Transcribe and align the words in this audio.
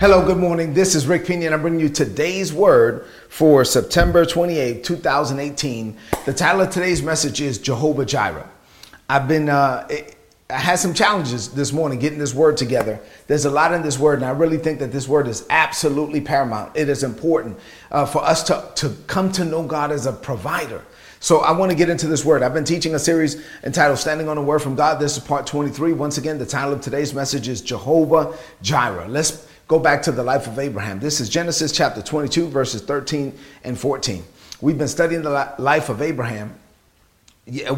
Hello, 0.00 0.24
good 0.24 0.38
morning. 0.38 0.74
This 0.74 0.94
is 0.94 1.08
Rick 1.08 1.26
Pina, 1.26 1.46
and 1.46 1.54
I'm 1.56 1.60
bringing 1.60 1.80
you 1.80 1.88
today's 1.88 2.52
word 2.52 3.04
for 3.28 3.64
September 3.64 4.24
28, 4.24 4.84
2018. 4.84 5.96
The 6.24 6.32
title 6.32 6.60
of 6.60 6.70
today's 6.70 7.02
message 7.02 7.40
is 7.40 7.58
Jehovah 7.58 8.04
Jireh. 8.04 8.48
I've 9.08 9.26
been, 9.26 9.48
uh, 9.48 9.88
I 10.50 10.56
had 10.56 10.76
some 10.76 10.94
challenges 10.94 11.48
this 11.48 11.72
morning 11.72 11.98
getting 11.98 12.20
this 12.20 12.32
word 12.32 12.56
together. 12.56 13.00
There's 13.26 13.44
a 13.44 13.50
lot 13.50 13.74
in 13.74 13.82
this 13.82 13.98
word, 13.98 14.20
and 14.20 14.24
I 14.24 14.30
really 14.30 14.58
think 14.58 14.78
that 14.78 14.92
this 14.92 15.08
word 15.08 15.26
is 15.26 15.44
absolutely 15.50 16.20
paramount. 16.20 16.76
It 16.76 16.88
is 16.88 17.02
important 17.02 17.58
uh, 17.90 18.06
for 18.06 18.22
us 18.22 18.44
to, 18.44 18.70
to 18.76 18.90
come 19.08 19.32
to 19.32 19.44
know 19.44 19.64
God 19.64 19.90
as 19.90 20.06
a 20.06 20.12
provider. 20.12 20.84
So 21.18 21.40
I 21.40 21.50
want 21.50 21.72
to 21.72 21.76
get 21.76 21.90
into 21.90 22.06
this 22.06 22.24
word. 22.24 22.44
I've 22.44 22.54
been 22.54 22.62
teaching 22.62 22.94
a 22.94 23.00
series 23.00 23.44
entitled 23.64 23.98
Standing 23.98 24.28
on 24.28 24.36
the 24.36 24.42
Word 24.42 24.60
from 24.60 24.76
God. 24.76 25.00
This 25.00 25.16
is 25.16 25.24
part 25.24 25.44
23. 25.48 25.92
Once 25.92 26.18
again, 26.18 26.38
the 26.38 26.46
title 26.46 26.72
of 26.72 26.82
today's 26.82 27.12
message 27.12 27.48
is 27.48 27.60
Jehovah 27.60 28.38
Jireh. 28.62 29.08
Let's 29.08 29.47
go 29.68 29.78
back 29.78 30.02
to 30.02 30.12
the 30.12 30.22
life 30.22 30.46
of 30.46 30.58
Abraham. 30.58 30.98
This 30.98 31.20
is 31.20 31.28
Genesis 31.28 31.70
chapter 31.72 32.00
22, 32.00 32.48
verses 32.48 32.80
13 32.80 33.38
and 33.64 33.78
14. 33.78 34.24
We've 34.62 34.78
been 34.78 34.88
studying 34.88 35.22
the 35.22 35.54
life 35.58 35.90
of 35.90 36.00
Abraham. 36.00 36.54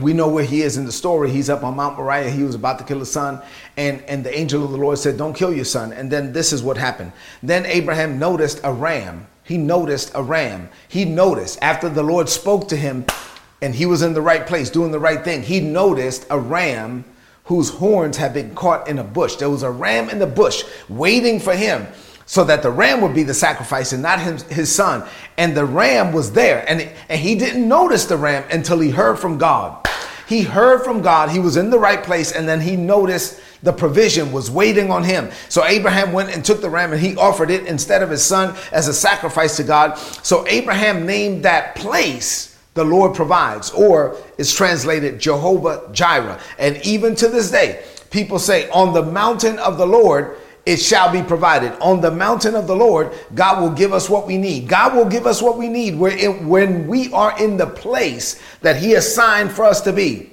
We 0.00 0.12
know 0.12 0.28
where 0.28 0.44
he 0.44 0.62
is 0.62 0.76
in 0.76 0.84
the 0.84 0.92
story. 0.92 1.30
He's 1.30 1.50
up 1.50 1.64
on 1.64 1.76
Mount 1.76 1.98
Moriah. 1.98 2.30
He 2.30 2.44
was 2.44 2.54
about 2.54 2.78
to 2.78 2.84
kill 2.84 3.00
his 3.00 3.10
son. 3.10 3.42
And, 3.76 4.02
and 4.02 4.24
the 4.24 4.36
angel 4.36 4.64
of 4.64 4.70
the 4.70 4.76
Lord 4.76 4.98
said, 4.98 5.16
Don't 5.16 5.34
kill 5.34 5.52
your 5.52 5.64
son. 5.64 5.92
And 5.92 6.10
then 6.10 6.32
this 6.32 6.52
is 6.52 6.62
what 6.62 6.76
happened. 6.76 7.12
Then 7.42 7.66
Abraham 7.66 8.18
noticed 8.18 8.60
a 8.64 8.72
ram. 8.72 9.26
He 9.44 9.58
noticed 9.58 10.12
a 10.14 10.22
ram. 10.22 10.68
He 10.88 11.04
noticed 11.04 11.58
after 11.60 11.88
the 11.88 12.04
Lord 12.04 12.28
spoke 12.28 12.68
to 12.68 12.76
him 12.76 13.04
and 13.62 13.74
he 13.74 13.84
was 13.84 14.02
in 14.02 14.14
the 14.14 14.22
right 14.22 14.46
place 14.46 14.70
doing 14.70 14.90
the 14.90 14.98
right 14.98 15.22
thing. 15.22 15.42
He 15.42 15.60
noticed 15.60 16.26
a 16.30 16.38
ram 16.38 17.04
whose 17.50 17.68
horns 17.68 18.16
had 18.16 18.32
been 18.32 18.54
caught 18.54 18.86
in 18.86 19.00
a 19.00 19.02
bush. 19.02 19.34
There 19.34 19.50
was 19.50 19.64
a 19.64 19.70
ram 19.72 20.08
in 20.08 20.20
the 20.20 20.26
bush 20.28 20.62
waiting 20.88 21.40
for 21.40 21.52
him 21.52 21.84
so 22.24 22.44
that 22.44 22.62
the 22.62 22.70
ram 22.70 23.00
would 23.00 23.12
be 23.12 23.24
the 23.24 23.34
sacrifice 23.34 23.92
and 23.92 24.00
not 24.00 24.20
his, 24.20 24.42
his 24.44 24.72
son. 24.72 25.02
And 25.36 25.56
the 25.56 25.64
ram 25.64 26.12
was 26.12 26.30
there. 26.30 26.64
And, 26.68 26.88
and 27.08 27.20
he 27.20 27.34
didn't 27.34 27.66
notice 27.66 28.04
the 28.04 28.16
ram 28.16 28.44
until 28.52 28.78
he 28.78 28.90
heard 28.90 29.18
from 29.18 29.36
God. 29.36 29.84
He 30.28 30.42
heard 30.42 30.84
from 30.84 31.02
God, 31.02 31.30
he 31.30 31.40
was 31.40 31.56
in 31.56 31.70
the 31.70 31.78
right 31.80 32.04
place, 32.04 32.30
and 32.30 32.48
then 32.48 32.60
he 32.60 32.76
noticed 32.76 33.40
the 33.64 33.72
provision 33.72 34.30
was 34.30 34.48
waiting 34.48 34.92
on 34.92 35.02
him. 35.02 35.32
So 35.48 35.64
Abraham 35.64 36.12
went 36.12 36.30
and 36.30 36.44
took 36.44 36.60
the 36.60 36.70
ram 36.70 36.92
and 36.92 37.00
he 37.00 37.16
offered 37.16 37.50
it 37.50 37.66
instead 37.66 38.00
of 38.00 38.10
his 38.10 38.24
son 38.24 38.56
as 38.70 38.86
a 38.86 38.94
sacrifice 38.94 39.56
to 39.56 39.64
God. 39.64 39.98
So 39.98 40.46
Abraham 40.46 41.04
named 41.04 41.42
that 41.42 41.74
place 41.74 42.49
the 42.74 42.84
Lord 42.84 43.14
provides, 43.14 43.70
or 43.70 44.16
it's 44.38 44.54
translated 44.54 45.18
Jehovah 45.18 45.88
Jireh. 45.92 46.40
And 46.58 46.76
even 46.84 47.14
to 47.16 47.28
this 47.28 47.50
day, 47.50 47.82
people 48.10 48.38
say, 48.38 48.68
On 48.70 48.92
the 48.92 49.02
mountain 49.02 49.58
of 49.58 49.76
the 49.76 49.86
Lord, 49.86 50.36
it 50.66 50.76
shall 50.76 51.10
be 51.10 51.22
provided. 51.22 51.72
On 51.80 52.00
the 52.00 52.10
mountain 52.10 52.54
of 52.54 52.66
the 52.66 52.76
Lord, 52.76 53.12
God 53.34 53.60
will 53.60 53.70
give 53.70 53.92
us 53.92 54.08
what 54.08 54.26
we 54.26 54.36
need. 54.36 54.68
God 54.68 54.94
will 54.94 55.06
give 55.06 55.26
us 55.26 55.42
what 55.42 55.58
we 55.58 55.68
need 55.68 55.98
when 55.98 56.86
we 56.86 57.12
are 57.12 57.36
in 57.42 57.56
the 57.56 57.66
place 57.66 58.40
that 58.60 58.76
He 58.76 58.94
assigned 58.94 59.50
for 59.50 59.64
us 59.64 59.80
to 59.82 59.92
be 59.92 60.29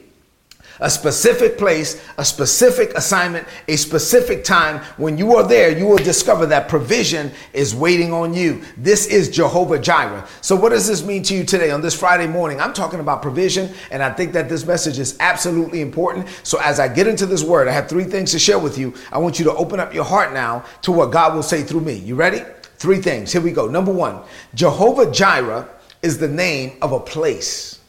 a 0.79 0.89
specific 0.89 1.57
place, 1.57 2.03
a 2.17 2.25
specific 2.25 2.93
assignment, 2.95 3.47
a 3.67 3.75
specific 3.75 4.43
time. 4.43 4.83
When 4.97 5.17
you 5.17 5.35
are 5.35 5.47
there, 5.47 5.77
you 5.77 5.87
will 5.87 5.97
discover 5.97 6.45
that 6.47 6.69
provision 6.69 7.31
is 7.53 7.73
waiting 7.73 8.13
on 8.13 8.33
you. 8.33 8.61
This 8.77 9.07
is 9.07 9.29
Jehovah 9.29 9.79
Jireh. 9.79 10.27
So, 10.41 10.55
what 10.55 10.69
does 10.69 10.87
this 10.87 11.03
mean 11.03 11.23
to 11.23 11.35
you 11.35 11.43
today 11.43 11.71
on 11.71 11.81
this 11.81 11.97
Friday 11.97 12.27
morning? 12.27 12.59
I'm 12.59 12.73
talking 12.73 12.99
about 12.99 13.21
provision, 13.21 13.73
and 13.91 14.03
I 14.03 14.11
think 14.11 14.33
that 14.33 14.49
this 14.49 14.65
message 14.65 14.99
is 14.99 15.17
absolutely 15.19 15.81
important. 15.81 16.27
So, 16.43 16.59
as 16.61 16.79
I 16.79 16.87
get 16.87 17.07
into 17.07 17.25
this 17.25 17.43
word, 17.43 17.67
I 17.67 17.71
have 17.71 17.89
three 17.89 18.05
things 18.05 18.31
to 18.31 18.39
share 18.39 18.59
with 18.59 18.77
you. 18.77 18.93
I 19.11 19.17
want 19.17 19.39
you 19.39 19.45
to 19.45 19.55
open 19.55 19.79
up 19.79 19.93
your 19.93 20.05
heart 20.05 20.33
now 20.33 20.65
to 20.83 20.91
what 20.91 21.11
God 21.11 21.33
will 21.33 21.43
say 21.43 21.63
through 21.63 21.81
me. 21.81 21.95
You 21.95 22.15
ready? 22.15 22.43
Three 22.77 23.01
things. 23.01 23.31
Here 23.31 23.41
we 23.41 23.51
go. 23.51 23.67
Number 23.67 23.91
one, 23.91 24.21
Jehovah 24.53 25.11
Jireh 25.11 25.67
is 26.03 26.19
the 26.19 26.27
name 26.27 26.77
of 26.81 26.91
a 26.91 26.99
place. 26.99 27.79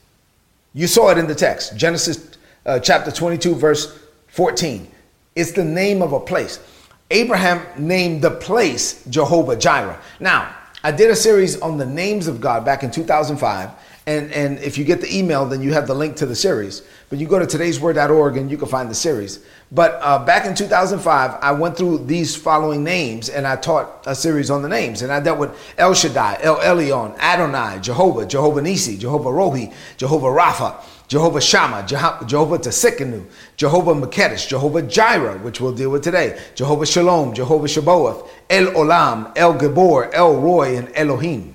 You 0.72 0.86
saw 0.86 1.10
it 1.10 1.18
in 1.18 1.26
the 1.26 1.34
text, 1.34 1.76
Genesis 1.76 2.37
uh, 2.66 2.78
chapter 2.78 3.10
22, 3.10 3.54
verse 3.54 3.98
14. 4.28 4.88
It's 5.34 5.52
the 5.52 5.64
name 5.64 6.02
of 6.02 6.12
a 6.12 6.20
place. 6.20 6.60
Abraham 7.10 7.62
named 7.78 8.22
the 8.22 8.30
place 8.30 9.04
Jehovah 9.06 9.56
Jireh. 9.56 10.00
Now, 10.20 10.54
I 10.84 10.92
did 10.92 11.10
a 11.10 11.16
series 11.16 11.60
on 11.60 11.76
the 11.76 11.86
names 11.86 12.28
of 12.28 12.40
God 12.40 12.64
back 12.64 12.82
in 12.82 12.90
2005. 12.90 13.70
And, 14.06 14.32
and 14.32 14.58
if 14.60 14.78
you 14.78 14.84
get 14.84 15.02
the 15.02 15.14
email, 15.14 15.44
then 15.44 15.60
you 15.60 15.74
have 15.74 15.86
the 15.86 15.94
link 15.94 16.16
to 16.16 16.26
the 16.26 16.34
series. 16.34 16.82
But 17.10 17.18
you 17.18 17.26
go 17.26 17.38
to 17.38 17.44
today'sword.org 17.44 18.38
and 18.38 18.50
you 18.50 18.56
can 18.56 18.68
find 18.68 18.88
the 18.88 18.94
series. 18.94 19.44
But 19.70 19.98
uh, 20.00 20.24
back 20.24 20.46
in 20.46 20.54
2005, 20.54 21.38
I 21.42 21.52
went 21.52 21.76
through 21.76 22.06
these 22.06 22.34
following 22.34 22.82
names 22.82 23.28
and 23.28 23.46
I 23.46 23.56
taught 23.56 24.04
a 24.06 24.14
series 24.14 24.50
on 24.50 24.62
the 24.62 24.68
names. 24.68 25.02
And 25.02 25.12
I 25.12 25.20
dealt 25.20 25.38
with 25.38 25.74
El 25.76 25.92
Shaddai, 25.92 26.38
El 26.40 26.56
Elyon, 26.56 27.18
Adonai, 27.18 27.80
Jehovah, 27.80 28.24
Jehovah 28.24 28.62
Nisi, 28.62 28.96
Jehovah 28.96 29.30
Rohi, 29.30 29.74
Jehovah 29.98 30.28
Rapha. 30.28 30.82
Jehovah 31.08 31.40
Shammah, 31.40 31.86
Jehovah 31.86 32.58
Tsidkenu, 32.58 33.24
Jehovah 33.56 33.94
Mekaddesh, 33.94 34.46
Jehovah 34.46 34.82
Jireh, 34.82 35.38
which 35.38 35.58
we'll 35.58 35.72
deal 35.72 35.90
with 35.90 36.04
today, 36.04 36.38
Jehovah 36.54 36.84
Shalom, 36.84 37.34
Jehovah 37.34 37.66
Shabbaoth, 37.66 38.28
El 38.50 38.66
Olam, 38.66 39.32
El 39.34 39.54
Gibbor, 39.54 40.10
El 40.12 40.36
Roi, 40.36 40.76
and 40.76 40.90
Elohim. 40.94 41.54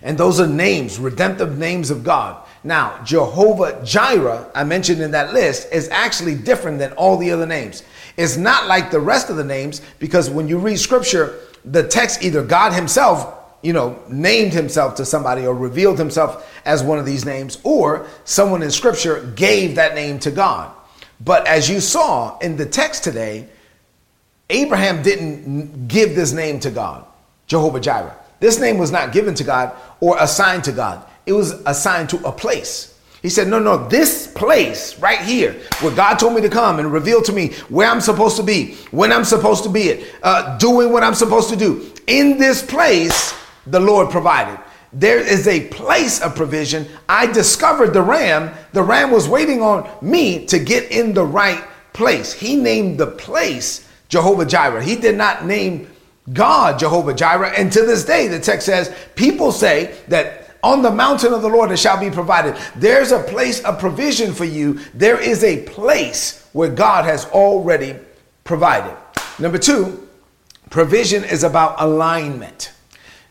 And 0.00 0.16
those 0.16 0.40
are 0.40 0.46
names, 0.46 0.98
redemptive 0.98 1.58
names 1.58 1.90
of 1.90 2.02
God. 2.02 2.42
Now, 2.64 3.02
Jehovah 3.04 3.82
Jireh, 3.84 4.50
I 4.54 4.64
mentioned 4.64 5.02
in 5.02 5.10
that 5.10 5.34
list, 5.34 5.70
is 5.70 5.88
actually 5.90 6.34
different 6.34 6.78
than 6.78 6.92
all 6.92 7.18
the 7.18 7.30
other 7.32 7.46
names. 7.46 7.82
It's 8.16 8.38
not 8.38 8.66
like 8.66 8.90
the 8.90 9.00
rest 9.00 9.28
of 9.28 9.36
the 9.36 9.44
names 9.44 9.82
because 9.98 10.30
when 10.30 10.48
you 10.48 10.58
read 10.58 10.78
scripture, 10.78 11.40
the 11.64 11.86
text, 11.86 12.22
either 12.22 12.42
God 12.42 12.72
Himself 12.72 13.34
you 13.62 13.72
know, 13.72 13.98
named 14.08 14.52
himself 14.52 14.94
to 14.96 15.04
somebody 15.04 15.46
or 15.46 15.54
revealed 15.54 15.98
himself 15.98 16.50
as 16.64 16.82
one 16.82 16.98
of 16.98 17.06
these 17.06 17.24
names, 17.24 17.58
or 17.64 18.06
someone 18.24 18.62
in 18.62 18.70
scripture 18.70 19.32
gave 19.36 19.76
that 19.76 19.94
name 19.94 20.18
to 20.20 20.30
God. 20.30 20.72
But 21.20 21.46
as 21.46 21.68
you 21.68 21.80
saw 21.80 22.38
in 22.38 22.56
the 22.56 22.66
text 22.66 23.04
today, 23.04 23.48
Abraham 24.50 25.02
didn't 25.02 25.88
give 25.88 26.14
this 26.14 26.32
name 26.32 26.60
to 26.60 26.70
God, 26.70 27.04
Jehovah 27.46 27.80
Jireh. 27.80 28.16
This 28.38 28.60
name 28.60 28.78
was 28.78 28.92
not 28.92 29.12
given 29.12 29.34
to 29.36 29.44
God 29.44 29.74
or 30.00 30.16
assigned 30.18 30.64
to 30.64 30.72
God, 30.72 31.04
it 31.24 31.32
was 31.32 31.52
assigned 31.66 32.10
to 32.10 32.24
a 32.26 32.32
place. 32.32 32.92
He 33.22 33.30
said, 33.30 33.48
No, 33.48 33.58
no, 33.58 33.88
this 33.88 34.28
place 34.28 34.98
right 35.00 35.20
here, 35.20 35.54
where 35.80 35.92
God 35.92 36.16
told 36.16 36.34
me 36.34 36.42
to 36.42 36.48
come 36.48 36.78
and 36.78 36.92
reveal 36.92 37.20
to 37.22 37.32
me 37.32 37.54
where 37.68 37.88
I'm 37.88 38.00
supposed 38.00 38.36
to 38.36 38.42
be, 38.44 38.74
when 38.92 39.10
I'm 39.10 39.24
supposed 39.24 39.64
to 39.64 39.68
be 39.68 39.88
it, 39.88 40.14
uh, 40.22 40.56
doing 40.58 40.92
what 40.92 41.02
I'm 41.02 41.14
supposed 41.14 41.50
to 41.50 41.56
do. 41.56 41.90
In 42.06 42.38
this 42.38 42.64
place, 42.64 43.34
the 43.66 43.80
Lord 43.80 44.10
provided. 44.10 44.58
There 44.92 45.18
is 45.18 45.46
a 45.46 45.68
place 45.68 46.20
of 46.20 46.34
provision. 46.34 46.86
I 47.08 47.26
discovered 47.26 47.92
the 47.92 48.02
ram. 48.02 48.54
The 48.72 48.82
ram 48.82 49.10
was 49.10 49.28
waiting 49.28 49.60
on 49.60 49.88
me 50.00 50.46
to 50.46 50.58
get 50.58 50.90
in 50.90 51.12
the 51.12 51.24
right 51.24 51.62
place. 51.92 52.32
He 52.32 52.56
named 52.56 52.98
the 52.98 53.08
place 53.08 53.88
Jehovah 54.08 54.46
Jireh. 54.46 54.82
He 54.82 54.96
did 54.96 55.16
not 55.16 55.44
name 55.44 55.90
God 56.32 56.78
Jehovah 56.78 57.14
Jireh. 57.14 57.52
And 57.56 57.72
to 57.72 57.82
this 57.82 58.04
day, 58.04 58.28
the 58.28 58.40
text 58.40 58.66
says, 58.66 58.94
people 59.16 59.52
say 59.52 59.98
that 60.08 60.58
on 60.62 60.82
the 60.82 60.90
mountain 60.90 61.32
of 61.32 61.42
the 61.42 61.48
Lord 61.48 61.70
it 61.70 61.78
shall 61.78 62.00
be 62.00 62.10
provided. 62.10 62.56
There's 62.74 63.12
a 63.12 63.22
place 63.22 63.62
of 63.64 63.78
provision 63.78 64.32
for 64.32 64.44
you. 64.44 64.80
There 64.94 65.20
is 65.20 65.44
a 65.44 65.62
place 65.64 66.48
where 66.52 66.70
God 66.70 67.04
has 67.04 67.26
already 67.26 67.96
provided. 68.44 68.96
Number 69.38 69.58
two, 69.58 70.08
provision 70.70 71.22
is 71.22 71.44
about 71.44 71.76
alignment. 71.80 72.72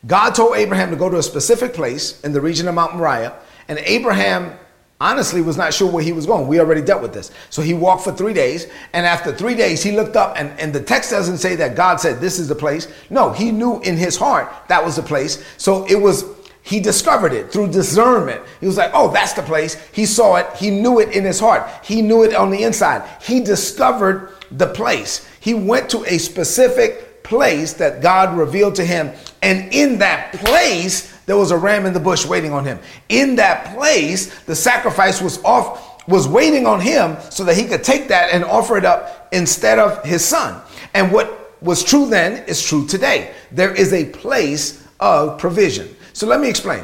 God 0.07 0.31
told 0.31 0.55
Abraham 0.55 0.91
to 0.91 0.95
go 0.95 1.09
to 1.09 1.17
a 1.17 1.23
specific 1.23 1.73
place 1.73 2.21
in 2.23 2.33
the 2.33 2.41
region 2.41 2.67
of 2.67 2.75
Mount 2.75 2.95
Moriah, 2.95 3.33
and 3.67 3.79
Abraham 3.79 4.57
honestly 5.01 5.41
was 5.41 5.57
not 5.57 5.73
sure 5.73 5.91
where 5.91 6.03
he 6.03 6.13
was 6.13 6.25
going. 6.25 6.47
We 6.47 6.59
already 6.59 6.81
dealt 6.81 7.01
with 7.01 7.13
this. 7.13 7.31
So 7.49 7.61
he 7.61 7.73
walked 7.73 8.03
for 8.03 8.11
three 8.11 8.33
days, 8.33 8.67
and 8.94 9.05
after 9.05 9.33
three 9.33 9.56
days, 9.56 9.83
he 9.83 9.91
looked 9.91 10.15
up, 10.15 10.35
and, 10.38 10.57
and 10.59 10.74
the 10.74 10.81
text 10.81 11.12
doesn't 11.12 11.38
say 11.38 11.56
that 11.56 11.75
God 11.75 12.00
said, 12.00 12.21
This 12.21 12.39
is 12.39 12.47
the 12.47 12.56
place. 12.56 12.88
No, 13.09 13.31
he 13.31 13.51
knew 13.51 13.81
in 13.81 13.97
his 13.97 14.18
heart 14.18 14.51
that 14.68 14.83
was 14.83 14.95
the 14.95 15.03
place. 15.03 15.44
So 15.57 15.85
it 15.88 15.95
was 15.95 16.25
he 16.65 16.80
discovered 16.80 17.31
it 17.31 17.51
through 17.51 17.68
discernment. 17.68 18.41
He 18.59 18.65
was 18.65 18.75
like, 18.75 18.89
oh, 18.95 19.12
that's 19.12 19.33
the 19.33 19.44
place. 19.44 19.75
He 19.91 20.07
saw 20.07 20.38
it. 20.38 20.47
He 20.57 20.71
knew 20.71 21.00
it 21.00 21.15
in 21.15 21.24
his 21.24 21.39
heart. 21.39 21.69
He 21.85 22.01
knew 22.01 22.24
it 22.24 22.33
on 22.33 22.50
the 22.50 22.63
inside. 22.63 23.07
He 23.21 23.39
discovered 23.39 24.31
the 24.50 24.65
place. 24.65 25.30
He 25.39 25.53
went 25.53 25.91
to 25.91 26.03
a 26.06 26.18
specific 26.18 27.21
place 27.21 27.74
that 27.74 28.01
God 28.01 28.35
revealed 28.35 28.74
to 28.75 28.85
him. 28.85 29.12
And 29.45 29.71
in 29.71 30.00
that 30.00 30.33
place, 30.33 31.15
there 31.27 31.38
was 31.38 31.51
a 31.51 31.57
ram 31.57 31.86
in 31.86 31.94
the 31.94 32.00
bush 32.00 32.25
waiting 32.25 32.51
on 32.51 32.65
him. 32.65 32.80
In 33.09 33.36
that 33.36 33.75
place, 33.75 34.39
the 34.45 34.56
sacrifice 34.56 35.21
was 35.21 35.38
off, 35.44 36.03
was 36.07 36.27
waiting 36.27 36.65
on 36.65 36.81
him 36.81 37.15
so 37.30 37.44
that 37.44 37.56
he 37.56 37.65
could 37.65 37.83
take 37.83 38.07
that 38.07 38.33
and 38.33 38.44
offer 38.44 38.75
it 38.75 38.86
up 38.86 39.30
instead 39.31 39.77
of 39.77 40.03
his 40.03 40.25
son. 40.25 40.63
And 40.95 41.12
what 41.12 41.62
was 41.62 41.83
true 41.83 42.07
then 42.07 42.44
is 42.47 42.59
true 42.68 42.88
today. 42.88 43.36
There 43.51 43.71
is 43.71 43.94
a 43.94 44.06
place 44.06 44.83
of 45.00 45.38
provision. 45.38 45.95
So 46.13 46.25
let 46.25 46.42
me 46.42 46.50
explain. 46.50 46.83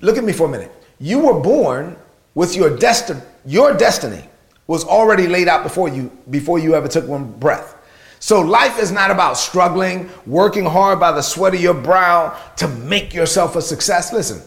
Look 0.00 0.16
at 0.16 0.22
me 0.22 0.32
for 0.32 0.46
a 0.46 0.50
minute. 0.50 0.70
You 1.00 1.18
were 1.18 1.40
born 1.40 1.96
with 2.36 2.54
your 2.54 2.76
destiny. 2.76 3.20
Your 3.44 3.76
destiny 3.76 4.22
was 4.68 4.84
already 4.84 5.26
laid 5.26 5.48
out 5.48 5.64
before 5.64 5.88
you 5.88 6.10
before 6.30 6.60
you 6.60 6.76
ever 6.76 6.86
took 6.86 7.08
one 7.08 7.32
breath. 7.32 7.75
So 8.18 8.40
life 8.40 8.78
is 8.78 8.90
not 8.90 9.10
about 9.10 9.36
struggling, 9.36 10.10
working 10.26 10.64
hard 10.64 10.98
by 10.98 11.12
the 11.12 11.22
sweat 11.22 11.54
of 11.54 11.60
your 11.60 11.74
brow 11.74 12.36
to 12.56 12.68
make 12.68 13.14
yourself 13.14 13.56
a 13.56 13.62
success. 13.62 14.12
Listen, 14.12 14.42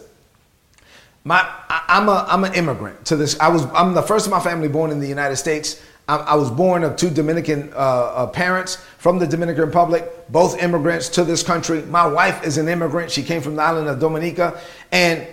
my 1.24 1.38
I, 1.68 1.84
am 1.88 2.08
a 2.08 2.26
I'm 2.28 2.44
an 2.44 2.54
immigrant 2.54 3.04
to 3.06 3.16
this. 3.16 3.38
I 3.38 3.48
was 3.48 3.64
I'm 3.72 3.94
the 3.94 4.02
first 4.02 4.26
of 4.26 4.32
my 4.32 4.40
family 4.40 4.68
born 4.68 4.90
in 4.90 5.00
the 5.00 5.08
United 5.08 5.36
States. 5.36 5.82
I, 6.08 6.16
I 6.16 6.34
was 6.34 6.50
born 6.50 6.82
of 6.82 6.96
two 6.96 7.10
Dominican 7.10 7.72
uh, 7.72 7.76
uh, 7.76 8.26
parents 8.26 8.76
from 8.98 9.18
the 9.18 9.26
Dominican 9.26 9.64
Republic, 9.64 10.10
both 10.28 10.60
immigrants 10.60 11.08
to 11.10 11.24
this 11.24 11.42
country. 11.42 11.82
My 11.82 12.06
wife 12.06 12.44
is 12.44 12.58
an 12.58 12.68
immigrant. 12.68 13.10
She 13.10 13.22
came 13.22 13.42
from 13.42 13.54
the 13.56 13.62
island 13.62 13.88
of 13.88 14.00
Dominica, 14.00 14.60
and 14.90 15.26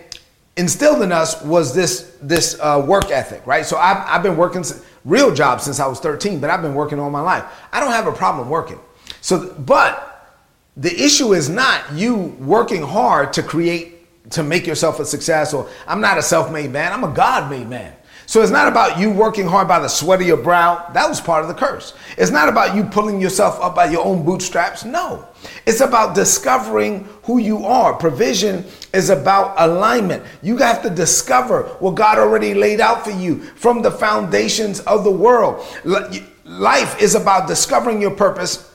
instilled 0.57 1.01
in 1.01 1.11
us 1.11 1.41
was 1.41 1.73
this 1.73 2.17
this 2.21 2.59
uh, 2.59 2.83
work 2.85 3.09
ethic, 3.09 3.45
right? 3.47 3.65
So 3.65 3.77
I've, 3.77 3.97
I've 4.07 4.23
been 4.23 4.37
working 4.37 4.63
real 5.07 5.33
job 5.33 5.61
since 5.61 5.79
I 5.79 5.87
was 5.87 5.99
13, 5.99 6.39
but 6.39 6.49
I've 6.49 6.61
been 6.61 6.75
working 6.75 6.99
all 6.99 7.09
my 7.09 7.21
life. 7.21 7.45
I 7.71 7.79
don't 7.79 7.91
have 7.91 8.07
a 8.07 8.11
problem 8.11 8.49
working. 8.49 8.79
So, 9.21 9.53
but 9.53 10.35
the 10.75 10.93
issue 10.93 11.33
is 11.33 11.49
not 11.49 11.93
you 11.93 12.35
working 12.39 12.83
hard 12.83 13.33
to 13.33 13.43
create 13.43 13.93
to 14.31 14.43
make 14.43 14.67
yourself 14.67 14.99
a 14.99 15.05
success. 15.05 15.53
Or 15.53 15.69
I'm 15.87 16.01
not 16.01 16.17
a 16.17 16.21
self-made 16.21 16.71
man. 16.71 16.91
I'm 16.91 17.03
a 17.03 17.13
God-made 17.13 17.67
man. 17.67 17.93
So 18.25 18.41
it's 18.41 18.51
not 18.51 18.67
about 18.67 18.99
you 18.99 19.09
working 19.09 19.47
hard 19.47 19.69
by 19.69 19.79
the 19.79 19.87
sweat 19.87 20.19
of 20.19 20.27
your 20.27 20.35
brow. 20.35 20.85
That 20.93 21.07
was 21.07 21.21
part 21.21 21.43
of 21.43 21.47
the 21.47 21.53
curse. 21.53 21.93
It's 22.17 22.29
not 22.29 22.49
about 22.49 22.75
you 22.75 22.83
pulling 22.83 23.21
yourself 23.21 23.57
up 23.61 23.73
by 23.73 23.85
your 23.85 24.03
own 24.03 24.25
bootstraps. 24.25 24.83
No. 24.83 25.25
It's 25.65 25.81
about 25.81 26.15
discovering 26.15 27.07
who 27.23 27.37
you 27.39 27.65
are. 27.65 27.93
Provision 27.93 28.65
is 28.93 29.09
about 29.09 29.55
alignment. 29.57 30.23
You 30.41 30.57
have 30.57 30.81
to 30.83 30.89
discover 30.89 31.63
what 31.79 31.95
God 31.95 32.17
already 32.17 32.53
laid 32.53 32.79
out 32.79 33.03
for 33.03 33.11
you 33.11 33.39
from 33.39 33.81
the 33.81 33.91
foundations 33.91 34.79
of 34.81 35.03
the 35.03 35.11
world. 35.11 35.65
Life 36.45 37.01
is 37.01 37.15
about 37.15 37.47
discovering 37.47 38.01
your 38.01 38.11
purpose 38.11 38.73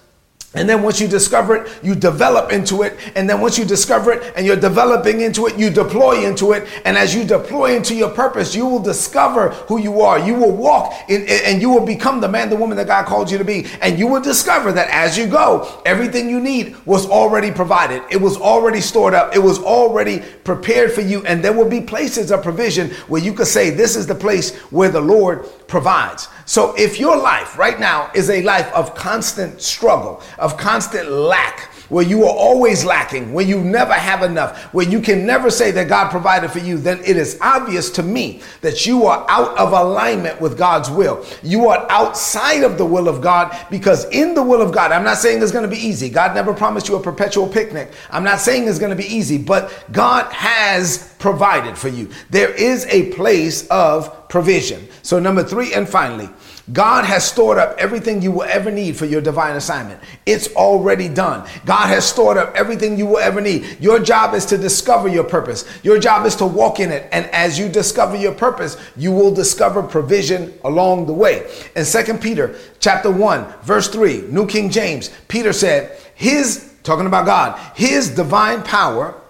and 0.55 0.69
then 0.69 0.83
once 0.83 1.01
you 1.01 1.09
discover 1.09 1.57
it, 1.57 1.79
you 1.83 1.95
develop 1.95 2.53
into 2.53 2.83
it. 2.83 2.99
And 3.17 3.29
then 3.29 3.41
once 3.41 3.57
you 3.57 3.65
discover 3.65 4.13
it 4.13 4.35
and 4.37 4.45
you're 4.45 4.55
developing 4.57 5.23
into 5.23 5.47
it, 5.47 5.59
you 5.59 5.71
deploy 5.71 6.27
into 6.27 6.53
it. 6.53 6.69
And 6.85 6.99
as 6.99 7.15
you 7.15 7.25
deploy 7.25 7.75
into 7.75 7.95
your 7.95 8.11
purpose, 8.11 8.55
you 8.55 8.67
will 8.67 8.83
discover 8.83 9.49
who 9.69 9.79
you 9.79 10.03
are. 10.03 10.19
You 10.19 10.35
will 10.35 10.53
walk 10.53 10.93
in, 11.09 11.27
and 11.27 11.63
you 11.63 11.71
will 11.71 11.87
become 11.87 12.21
the 12.21 12.29
man, 12.29 12.51
the 12.51 12.57
woman 12.57 12.77
that 12.77 12.87
God 12.87 13.07
called 13.07 13.31
you 13.31 13.39
to 13.39 13.45
be. 13.45 13.67
And 13.81 13.99
you 13.99 14.07
will 14.07 14.21
discover 14.21 14.73
that 14.73 14.89
as 14.91 15.17
you 15.17 15.27
go, 15.27 15.81
everything 15.87 16.29
you 16.29 16.41
need 16.41 16.77
was 16.85 17.09
already 17.09 17.51
provided. 17.51 18.03
It 18.11 18.21
was 18.21 18.37
already 18.37 18.83
stored 18.83 19.15
up. 19.15 19.35
It 19.35 19.43
was 19.43 19.59
already 19.59 20.21
prepared 20.45 20.93
for 20.93 21.01
you. 21.01 21.25
And 21.25 21.43
there 21.43 21.55
will 21.55 21.69
be 21.69 21.81
places 21.81 22.31
of 22.31 22.43
provision 22.43 22.91
where 23.09 23.23
you 23.23 23.33
could 23.33 23.47
say, 23.47 23.71
this 23.71 23.97
is 23.97 24.07
the 24.07 24.15
place 24.15 24.55
where 24.71 24.91
the 24.91 25.01
Lord 25.01 25.47
provides. 25.67 26.29
So 26.45 26.75
if 26.77 26.99
your 26.99 27.17
life 27.17 27.59
right 27.59 27.79
now 27.79 28.11
is 28.15 28.31
a 28.31 28.43
life 28.43 28.73
of 28.73 28.95
constant 28.95 29.61
struggle, 29.61 30.23
of 30.39 30.57
constant 30.57 31.11
lack, 31.11 31.71
where 31.93 32.07
you 32.07 32.25
are 32.25 32.35
always 32.35 32.87
lacking, 32.87 33.35
where 33.35 33.45
you 33.45 33.61
never 33.61 33.93
have 33.93 34.23
enough, 34.23 34.59
where 34.73 34.89
you 34.89 34.99
can 34.99 35.27
never 35.27 35.51
say 35.51 35.71
that 35.71 35.89
God 35.89 36.11
provided 36.11 36.51
for 36.51 36.59
you, 36.59 36.79
then 36.79 36.99
it 37.05 37.19
is 37.19 37.37
obvious 37.43 37.91
to 37.91 38.03
me 38.03 38.41
that 38.63 38.87
you 38.87 39.05
are 39.05 39.27
out 39.29 39.55
of 39.59 39.73
alignment 39.73 40.41
with 40.41 40.57
God's 40.57 40.91
will. 40.91 41.23
You 41.43 41.69
are 41.69 41.87
outside 41.91 42.63
of 42.63 42.79
the 42.79 42.87
will 42.87 43.09
of 43.09 43.21
God 43.21 43.55
because 43.71 44.07
in 44.07 44.35
the 44.35 44.43
will 44.43 44.63
of 44.63 44.73
God, 44.73 44.91
I'm 44.91 45.05
not 45.05 45.19
saying 45.19 45.43
it's 45.43 45.53
going 45.53 45.69
to 45.69 45.77
be 45.77 45.87
easy. 45.87 46.09
God 46.09 46.35
never 46.35 46.55
promised 46.55 46.89
you 46.89 46.97
a 46.97 47.03
perpetual 47.03 47.47
picnic. 47.47 47.93
I'm 48.09 48.25
not 48.25 48.41
saying 48.41 48.67
it's 48.67 48.79
going 48.79 48.97
to 48.97 48.97
be 48.97 49.15
easy, 49.15 49.37
but 49.37 49.85
God 49.93 50.33
has 50.33 51.15
provided 51.19 51.77
for 51.77 51.89
you. 51.89 52.09
There 52.31 52.55
is 52.55 52.87
a 52.87 53.13
place 53.13 53.69
of 53.69 54.31
provision. 54.31 54.89
So, 55.03 55.19
number 55.19 55.45
three, 55.45 55.75
and 55.75 55.87
finally, 55.87 56.31
God 56.71 57.05
has 57.05 57.29
stored 57.29 57.59
up 57.59 57.77
everything 57.77 58.23
you 58.23 58.31
will 58.31 58.45
ever 58.45 58.71
need 58.71 58.97
for 58.97 59.05
your 59.05 59.21
divine 59.21 59.57
assignment. 59.57 60.01
It's 60.27 60.55
already 60.55 61.09
done. 61.09 61.49
God 61.65 61.89
has 61.89 62.05
stored 62.05 62.37
up 62.37 62.55
everything 62.55 62.97
you 62.97 63.07
will 63.07 63.19
ever 63.19 63.41
need. 63.41 63.79
Your 63.81 63.99
job 63.99 64.33
is 64.35 64.47
to 64.47 64.57
discover 64.57 65.09
your 65.09 65.25
purpose. 65.25 65.65
Your 65.83 65.99
job 65.99 66.25
is 66.25 66.37
to 66.37 66.47
walk 66.47 66.79
in 66.79 66.93
it. 66.93 67.09
And 67.11 67.27
as 67.27 67.59
you 67.59 67.69
discover 67.69 68.15
your 68.15 68.33
purpose, 68.33 68.77
you 68.97 69.11
will 69.11 69.35
discover 69.35 69.83
provision 69.83 70.55
along 70.63 71.07
the 71.07 71.13
way. 71.13 71.51
In 71.75 71.85
Second 71.85 72.21
Peter 72.21 72.57
chapter 72.79 73.11
1, 73.11 73.45
verse 73.63 73.89
3, 73.89 74.29
New 74.29 74.47
King 74.47 74.71
James, 74.71 75.11
Peter 75.27 75.53
said, 75.53 75.99
his, 76.15 76.73
talking 76.85 77.07
about 77.07 77.27
God, 77.27 77.59
his 77.75 78.15
divine 78.15 78.63
power 78.63 79.21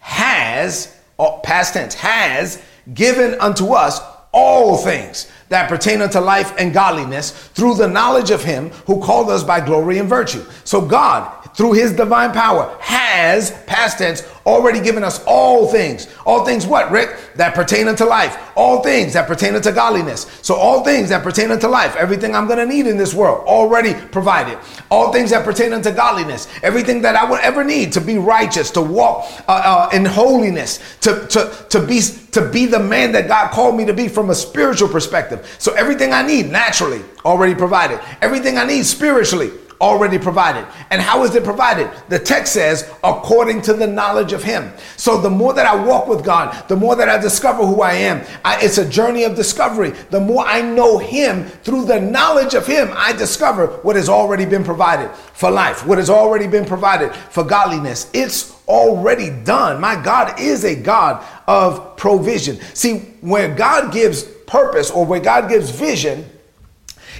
has, 0.00 0.94
past 1.42 1.72
tense, 1.72 1.94
has 1.94 2.60
given 2.92 3.40
unto 3.40 3.72
us 3.72 4.00
all 4.32 4.76
things 4.78 5.30
that 5.50 5.68
pertain 5.68 6.00
unto 6.00 6.18
life 6.18 6.54
and 6.58 6.72
godliness 6.72 7.30
through 7.30 7.74
the 7.74 7.86
knowledge 7.86 8.30
of 8.30 8.42
him 8.42 8.70
who 8.86 9.02
called 9.02 9.30
us 9.30 9.44
by 9.44 9.60
glory 9.60 9.98
and 9.98 10.08
virtue. 10.08 10.42
So 10.64 10.80
God, 10.80 11.41
through 11.54 11.74
his 11.74 11.92
divine 11.92 12.32
power, 12.32 12.76
has, 12.80 13.50
past 13.66 13.98
tense, 13.98 14.22
already 14.46 14.80
given 14.80 15.04
us 15.04 15.22
all 15.26 15.68
things. 15.68 16.08
All 16.26 16.44
things 16.44 16.66
what, 16.66 16.90
Rick? 16.90 17.16
That 17.36 17.54
pertain 17.54 17.88
unto 17.88 18.04
life. 18.04 18.38
All 18.56 18.82
things 18.82 19.12
that 19.12 19.26
pertain 19.26 19.54
unto 19.54 19.70
godliness. 19.72 20.26
So 20.42 20.54
all 20.54 20.82
things 20.82 21.10
that 21.10 21.22
pertain 21.22 21.50
unto 21.50 21.68
life, 21.68 21.96
everything 21.96 22.34
I'm 22.34 22.48
to 22.48 22.66
need 22.66 22.86
in 22.86 22.96
this 22.96 23.14
world, 23.14 23.46
already 23.46 23.94
provided. 23.94 24.58
All 24.90 25.12
things 25.12 25.30
that 25.30 25.44
pertain 25.44 25.72
unto 25.72 25.92
godliness, 25.92 26.48
everything 26.62 27.02
that 27.02 27.16
I 27.16 27.28
would 27.28 27.40
ever 27.40 27.64
need 27.64 27.92
to 27.92 28.00
be 28.00 28.18
righteous, 28.18 28.70
to 28.72 28.82
walk 28.82 29.30
uh, 29.48 29.52
uh, 29.64 29.90
in 29.92 30.04
holiness, 30.04 30.80
to, 31.00 31.26
to, 31.28 31.66
to, 31.70 31.86
be, 31.86 32.00
to 32.32 32.48
be 32.50 32.66
the 32.66 32.80
man 32.80 33.12
that 33.12 33.28
God 33.28 33.50
called 33.52 33.76
me 33.76 33.84
to 33.86 33.94
be 33.94 34.08
from 34.08 34.30
a 34.30 34.34
spiritual 34.34 34.88
perspective. 34.88 35.56
So 35.58 35.72
everything 35.74 36.12
I 36.12 36.26
need 36.26 36.50
naturally, 36.50 37.02
already 37.24 37.54
provided. 37.54 38.00
Everything 38.20 38.58
I 38.58 38.64
need 38.64 38.84
spiritually, 38.84 39.50
already 39.82 40.18
provided. 40.18 40.64
And 40.90 41.02
how 41.02 41.24
is 41.24 41.34
it 41.34 41.42
provided? 41.42 41.90
The 42.08 42.18
text 42.18 42.52
says, 42.52 42.88
according 43.02 43.62
to 43.62 43.74
the 43.74 43.86
knowledge 43.86 44.32
of 44.32 44.42
Him. 44.42 44.72
So 44.96 45.20
the 45.20 45.28
more 45.28 45.52
that 45.54 45.66
I 45.66 45.74
walk 45.74 46.06
with 46.06 46.24
God, 46.24 46.68
the 46.68 46.76
more 46.76 46.94
that 46.96 47.08
I 47.08 47.18
discover 47.18 47.66
who 47.66 47.82
I 47.82 47.94
am. 47.94 48.24
I, 48.44 48.64
it's 48.64 48.78
a 48.78 48.88
journey 48.88 49.24
of 49.24 49.34
discovery. 49.34 49.90
The 49.90 50.20
more 50.20 50.46
I 50.46 50.62
know 50.62 50.98
Him 50.98 51.44
through 51.44 51.86
the 51.86 52.00
knowledge 52.00 52.54
of 52.54 52.66
Him, 52.66 52.90
I 52.94 53.12
discover 53.12 53.66
what 53.82 53.96
has 53.96 54.08
already 54.08 54.46
been 54.46 54.64
provided 54.64 55.10
for 55.34 55.50
life, 55.50 55.84
what 55.84 55.98
has 55.98 56.08
already 56.08 56.46
been 56.46 56.64
provided 56.64 57.12
for 57.12 57.42
godliness. 57.42 58.08
It's 58.14 58.56
already 58.68 59.30
done. 59.44 59.80
My 59.80 60.00
God 60.00 60.38
is 60.40 60.64
a 60.64 60.76
God 60.76 61.24
of 61.48 61.96
provision. 61.96 62.60
See, 62.74 63.00
where 63.20 63.52
God 63.52 63.92
gives 63.92 64.22
purpose 64.22 64.90
or 64.90 65.04
where 65.04 65.20
God 65.20 65.48
gives 65.48 65.70
vision, 65.70 66.24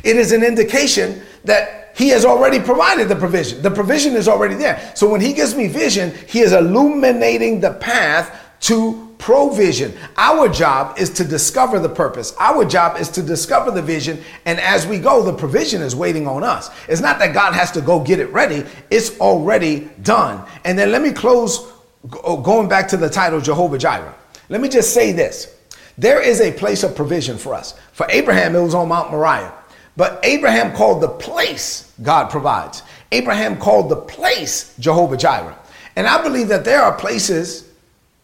it 0.05 0.17
is 0.17 0.33
an 0.33 0.45
indication 0.45 1.23
that 1.45 1.82
he 1.95 2.09
has 2.09 2.25
already 2.25 2.59
provided 2.59 3.09
the 3.09 3.17
provision. 3.17 3.63
The 3.63 3.71
provision 3.71 4.15
is 4.15 4.29
already 4.29 4.55
there. 4.55 4.93
So 4.95 5.09
when 5.09 5.21
he 5.21 5.33
gives 5.33 5.55
me 5.55 5.69
vision, 5.69 6.13
he 6.27 6.41
is 6.41 6.53
illuminating 6.53 7.61
the 7.61 7.75
path 7.75 8.39
to 8.61 9.15
provision. 9.19 9.93
Our 10.17 10.49
job 10.49 10.99
is 10.99 11.11
to 11.11 11.25
discover 11.25 11.79
the 11.79 11.89
purpose. 11.89 12.35
Our 12.41 12.65
job 12.65 12.99
is 12.99 13.09
to 13.11 13.23
discover 13.23 13.71
the 13.71 13.83
vision. 13.83 14.21
And 14.47 14.59
as 14.59 14.87
we 14.87 14.99
go, 14.99 15.23
the 15.23 15.33
provision 15.33 15.81
is 15.81 15.95
waiting 15.95 16.27
on 16.27 16.43
us. 16.43 16.71
It's 16.89 17.01
not 17.01 17.19
that 17.21 17.33
God 17.33 17.55
has 17.55 17.71
to 17.73 17.81
go 17.81 18.01
get 18.01 18.19
it 18.19 18.33
ready, 18.33 18.65
it's 18.91 19.19
already 19.21 19.91
done. 20.03 20.45
And 20.65 20.79
then 20.79 20.91
let 20.91 21.03
me 21.03 21.13
close 21.13 21.73
oh, 22.25 22.37
going 22.41 22.69
back 22.69 22.89
to 22.89 22.97
the 22.97 23.09
title 23.09 23.41
Jehovah 23.41 23.79
Jireh. 23.79 24.15
Let 24.49 24.61
me 24.61 24.69
just 24.69 24.93
say 24.93 25.13
this 25.13 25.57
there 25.99 26.21
is 26.21 26.41
a 26.41 26.53
place 26.53 26.83
of 26.83 26.97
provision 26.97 27.39
for 27.39 27.55
us. 27.55 27.79
For 27.93 28.07
Abraham, 28.11 28.57
it 28.57 28.61
was 28.61 28.75
on 28.75 28.89
Mount 28.89 29.11
Moriah. 29.11 29.53
But 29.97 30.21
Abraham 30.23 30.75
called 30.75 31.03
the 31.03 31.09
place 31.09 31.93
God 32.03 32.31
provides. 32.31 32.83
Abraham 33.11 33.59
called 33.59 33.91
the 33.91 33.97
place 33.97 34.75
Jehovah 34.79 35.17
Jireh. 35.17 35.59
And 35.97 36.07
I 36.07 36.23
believe 36.23 36.49
that 36.49 36.65
there 36.65 36.83
are 36.83 36.95
places 36.95 37.69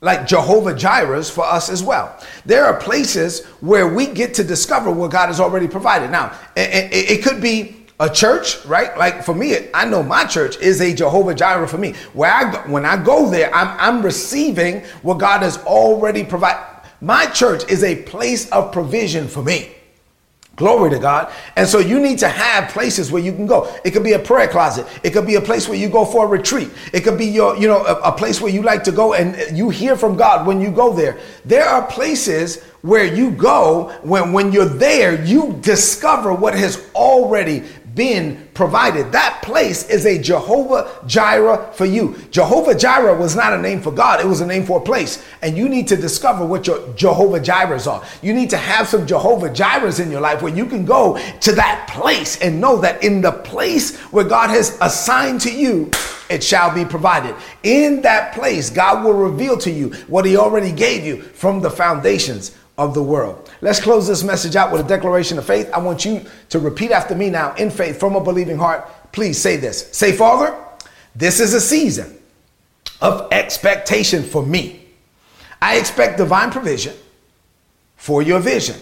like 0.01 0.27
Jehovah 0.27 0.75
Jireh's 0.75 1.29
for 1.29 1.45
us 1.45 1.69
as 1.69 1.83
well. 1.83 2.19
There 2.47 2.65
are 2.65 2.79
places 2.79 3.45
where 3.61 3.93
we 3.93 4.07
get 4.07 4.33
to 4.35 4.45
discover 4.45 4.91
what 4.91 5.11
God 5.11 5.27
has 5.27 5.41
already 5.41 5.69
provided. 5.69 6.11
Now, 6.11 6.39
it, 6.57 7.23
could 7.23 7.43
be 7.43 7.87
a 8.01 8.09
church, 8.09 8.65
right? 8.65 8.97
Like 8.97 9.25
for 9.25 9.35
me, 9.35 9.57
I 9.75 9.85
know 9.85 10.03
my 10.03 10.25
church 10.25 10.57
is 10.59 10.81
a 10.81 10.95
Jehovah 10.95 11.35
Jireh 11.35 11.67
for 11.67 11.79
me. 11.79 11.95
Where 12.13 12.33
I 12.33 12.53
go, 12.53 12.59
when 12.73 12.85
I 12.87 13.03
go 13.03 13.29
there, 13.29 13.53
I'm, 13.53 13.77
I'm 13.79 14.05
receiving 14.05 14.83
what 15.03 15.19
God 15.19 15.43
has 15.43 15.59
already 15.59 16.25
provided. 16.25 16.65
My 17.01 17.27
church 17.27 17.69
is 17.69 17.83
a 17.83 18.03
place 18.03 18.49
of 18.51 18.73
provision 18.73 19.29
for 19.29 19.43
me. 19.43 19.73
Glory 20.59 20.91
to 20.91 20.99
God. 20.99 21.33
And 21.55 21.69
so 21.69 21.79
you 21.79 22.00
need 22.00 22.19
to 22.19 22.29
have 22.29 22.69
places 22.71 23.12
where 23.12 23.23
you 23.23 23.33
can 23.33 23.47
go. 23.47 23.73
It 23.85 23.93
could 23.93 24.03
be 24.03 24.15
a 24.15 24.19
prayer 24.19 24.49
closet. 24.49 24.87
It 25.05 25.11
could 25.11 25.25
be 25.25 25.37
a 25.37 25.41
place 25.41 25.69
where 25.69 25.79
you 25.79 25.88
go 25.88 26.05
for 26.05 26.25
a 26.25 26.29
retreat. 26.29 26.69
It 26.93 27.05
could 27.05 27.17
be 27.17 27.27
your, 27.27 27.57
you 27.57 27.69
know, 27.69 27.85
a, 27.85 27.95
a, 28.00 28.12
place 28.12 28.41
where 28.41 28.53
you 28.53 28.62
like 28.62 28.83
to 28.85 28.93
go 28.93 29.15
and 29.15 29.57
you 29.57 29.71
hear 29.71 29.97
from 29.97 30.17
God 30.17 30.49
when 30.49 30.61
you 30.61 30.73
go 30.73 30.93
there. 30.93 31.21
There 31.45 31.65
are 31.65 31.87
places 31.87 32.61
where 32.83 33.05
you 33.05 33.31
go 33.31 33.97
when, 34.03 34.33
when 34.33 34.50
you're 34.50 34.65
there, 34.65 35.25
you 35.25 35.57
discover 35.61 36.35
what 36.35 36.55
has 36.55 36.91
already 36.93 37.62
been 37.99 38.49
provided. 38.55 39.11
That 39.11 39.43
place 39.43 39.90
is 39.90 40.07
a 40.07 40.23
Jehovah 40.23 40.88
Jireh 41.07 41.73
for 41.73 41.85
you. 41.85 42.17
Jehovah 42.31 42.76
Jireh 42.76 43.19
was 43.19 43.35
not 43.35 43.52
a 43.52 43.61
name 43.61 43.83
for 43.83 43.90
God, 43.90 44.21
it 44.21 44.26
was 44.26 44.40
a 44.40 44.47
name 44.47 44.64
for 44.64 44.78
a 44.78 44.83
place. 44.83 45.23
And 45.43 45.59
you 45.59 45.69
need 45.69 45.88
to 45.88 45.97
discover 45.97 46.47
what 46.47 46.69
your 46.69 46.95
Jehovah 46.95 47.40
Jirehs 47.40 47.90
are. 47.90 48.07
You 48.23 48.33
need 48.33 48.50
to 48.50 48.57
have 48.57 48.87
some 48.87 49.05
Jehovah 49.05 49.50
Jirehs 49.50 50.00
in 50.00 50.12
your 50.12 50.21
life 50.21 50.43
where 50.43 50.55
you 50.55 50.64
can 50.64 50.85
go 50.85 51.19
to 51.40 51.52
that 51.52 51.88
place 51.90 52.40
and 52.40 52.61
know 52.61 52.76
that 52.76 53.02
in 53.02 53.21
the 53.21 53.33
place 53.33 53.99
where 54.12 54.25
God 54.25 54.50
has 54.50 54.78
assigned 54.81 55.40
to 55.40 55.52
you, 55.52 55.90
it 56.31 56.45
shall 56.45 56.73
be 56.73 56.85
provided. 56.85 57.35
In 57.64 58.00
that 58.02 58.33
place, 58.33 58.71
God 58.71 59.05
will 59.05 59.14
reveal 59.14 59.59
to 59.59 59.73
you 59.73 59.90
what 60.07 60.25
He 60.25 60.37
already 60.37 60.71
gave 60.71 61.05
you 61.05 61.21
from 61.23 61.61
the 61.61 61.71
foundations 61.71 62.55
of 62.78 62.94
the 62.94 63.02
world. 63.02 63.50
Let's 63.61 63.80
close 63.80 64.06
this 64.06 64.23
message 64.23 64.54
out 64.54 64.70
with 64.70 64.80
a 64.80 64.88
declaration 64.88 65.37
of 65.37 65.44
faith. 65.44 65.68
I 65.75 65.78
want 65.78 66.04
you 66.04 66.25
to 66.50 66.61
repeat 66.61 66.92
after 66.92 67.14
me 67.14 67.28
now 67.28 67.54
in 67.56 67.70
faith 67.70 67.99
from 67.99 68.14
a 68.14 68.23
believing 68.23 68.56
heart. 68.56 68.88
Please 69.12 69.37
say 69.37 69.56
this. 69.56 69.90
Say, 69.92 70.12
Father, 70.12 70.56
this 71.14 71.40
is 71.40 71.54
a 71.54 71.61
season 71.61 72.16
of 73.00 73.28
expectation 73.32 74.23
for 74.23 74.47
me. 74.47 74.87
I 75.61 75.76
expect 75.76 76.18
divine 76.18 76.52
provision 76.52 76.94
for 77.97 78.23
your 78.23 78.38
vision. 78.38 78.76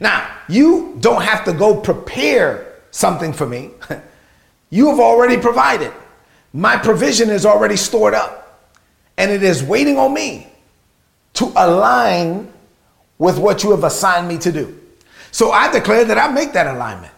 Now, 0.00 0.28
you 0.48 0.96
don't 1.00 1.22
have 1.22 1.44
to 1.44 1.52
go 1.52 1.80
prepare 1.80 2.74
something 2.90 3.32
for 3.32 3.46
me. 3.46 3.70
you 4.70 4.88
have 4.88 4.98
already 4.98 5.36
provided. 5.36 5.92
My 6.52 6.76
provision 6.76 7.30
is 7.30 7.46
already 7.46 7.76
stored 7.76 8.14
up, 8.14 8.66
and 9.16 9.30
it 9.30 9.44
is 9.44 9.62
waiting 9.62 9.98
on 9.98 10.12
me 10.12 10.48
to 11.34 11.52
align 11.54 12.52
with 13.20 13.38
what 13.38 13.62
you 13.62 13.70
have 13.70 13.84
assigned 13.84 14.26
me 14.26 14.38
to 14.38 14.50
do. 14.50 14.80
So 15.30 15.52
I 15.52 15.70
declare 15.70 16.04
that 16.06 16.18
I 16.18 16.32
make 16.32 16.54
that 16.54 16.66
alignment. 16.66 17.12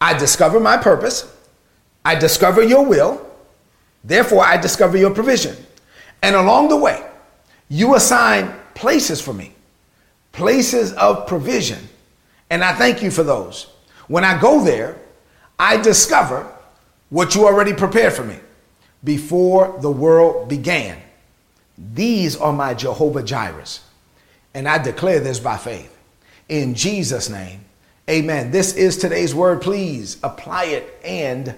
I 0.00 0.18
discover 0.18 0.58
my 0.58 0.78
purpose. 0.78 1.30
I 2.02 2.14
discover 2.14 2.62
your 2.62 2.84
will. 2.84 3.24
Therefore, 4.02 4.42
I 4.42 4.56
discover 4.56 4.96
your 4.96 5.10
provision. 5.10 5.54
And 6.22 6.34
along 6.34 6.68
the 6.68 6.76
way, 6.76 7.06
you 7.68 7.94
assign 7.94 8.54
places 8.74 9.20
for 9.20 9.34
me, 9.34 9.52
places 10.32 10.94
of 10.94 11.26
provision. 11.26 11.78
And 12.48 12.64
I 12.64 12.72
thank 12.72 13.02
you 13.02 13.10
for 13.10 13.22
those. 13.22 13.66
When 14.08 14.24
I 14.24 14.40
go 14.40 14.64
there, 14.64 14.96
I 15.58 15.76
discover 15.76 16.50
what 17.10 17.34
you 17.34 17.46
already 17.46 17.74
prepared 17.74 18.14
for 18.14 18.24
me 18.24 18.38
before 19.04 19.78
the 19.80 19.90
world 19.90 20.48
began. 20.48 21.00
These 21.76 22.34
are 22.36 22.52
my 22.52 22.72
Jehovah 22.72 23.22
Jirehs. 23.22 23.80
And 24.54 24.68
I 24.68 24.78
declare 24.78 25.20
this 25.20 25.40
by 25.40 25.56
faith. 25.56 25.90
In 26.48 26.74
Jesus' 26.74 27.28
name, 27.28 27.60
amen. 28.08 28.50
This 28.50 28.74
is 28.76 28.96
today's 28.96 29.34
word. 29.34 29.60
Please 29.60 30.18
apply 30.22 30.64
it 30.64 30.98
and 31.04 31.54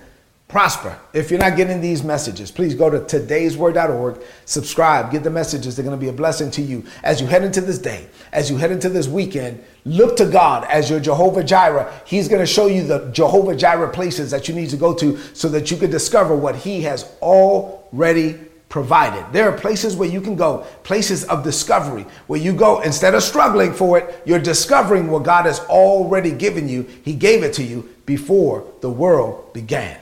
prosper. 0.48 0.96
If 1.12 1.30
you're 1.30 1.40
not 1.40 1.56
getting 1.56 1.80
these 1.80 2.04
messages, 2.04 2.50
please 2.52 2.74
go 2.74 2.88
to 2.88 3.00
today'sword.org, 3.00 4.22
subscribe, 4.44 5.10
get 5.10 5.24
the 5.24 5.30
messages. 5.30 5.74
They're 5.74 5.84
going 5.84 5.98
to 5.98 6.00
be 6.00 6.08
a 6.08 6.12
blessing 6.12 6.50
to 6.52 6.62
you 6.62 6.84
as 7.02 7.20
you 7.20 7.26
head 7.26 7.42
into 7.42 7.60
this 7.60 7.78
day, 7.78 8.06
as 8.32 8.48
you 8.48 8.56
head 8.56 8.70
into 8.70 8.88
this 8.88 9.08
weekend. 9.08 9.62
Look 9.84 10.16
to 10.18 10.26
God 10.26 10.64
as 10.70 10.88
your 10.88 11.00
Jehovah 11.00 11.42
Jireh. 11.42 11.92
He's 12.06 12.28
going 12.28 12.40
to 12.40 12.46
show 12.46 12.66
you 12.66 12.84
the 12.84 13.10
Jehovah 13.10 13.56
Jireh 13.56 13.92
places 13.92 14.30
that 14.30 14.48
you 14.48 14.54
need 14.54 14.70
to 14.70 14.76
go 14.76 14.94
to 14.94 15.18
so 15.34 15.48
that 15.48 15.70
you 15.70 15.76
can 15.76 15.90
discover 15.90 16.36
what 16.36 16.54
He 16.54 16.82
has 16.82 17.12
already 17.20 18.38
provided. 18.76 19.24
There 19.32 19.48
are 19.48 19.56
places 19.56 19.96
where 19.96 20.06
you 20.06 20.20
can 20.20 20.36
go, 20.36 20.66
places 20.82 21.24
of 21.24 21.42
discovery, 21.42 22.04
where 22.26 22.38
you 22.38 22.52
go 22.52 22.82
instead 22.82 23.14
of 23.14 23.22
struggling 23.22 23.72
for 23.72 23.96
it, 23.96 24.22
you're 24.26 24.38
discovering 24.38 25.10
what 25.10 25.22
God 25.22 25.46
has 25.46 25.60
already 25.60 26.30
given 26.30 26.68
you. 26.68 26.82
He 27.02 27.14
gave 27.14 27.42
it 27.42 27.54
to 27.54 27.62
you 27.62 27.88
before 28.04 28.70
the 28.82 28.90
world 28.90 29.50
began. 29.54 29.98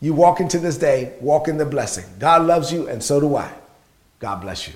You 0.00 0.14
walk 0.14 0.40
into 0.40 0.58
this 0.58 0.78
day, 0.78 1.16
walk 1.20 1.48
in 1.48 1.58
the 1.58 1.66
blessing. 1.66 2.06
God 2.18 2.46
loves 2.46 2.72
you, 2.72 2.88
and 2.88 3.02
so 3.02 3.20
do 3.20 3.36
I. 3.36 3.52
God 4.20 4.40
bless 4.40 4.66
you. 4.66 4.72